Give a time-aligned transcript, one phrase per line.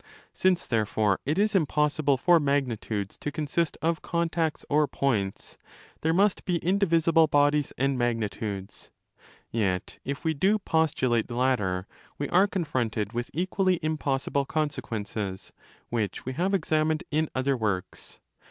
[0.33, 5.59] Since, therefore, it is impossible for magnitudes to consist of contacts or points,
[6.01, 8.89] there must be indivisible bodies and magnitudes.
[9.51, 11.85] Yet, if we do postulate the latter,
[12.17, 15.53] we are confronted with equally impossible consequences,
[15.91, 18.19] which we have examined in other works.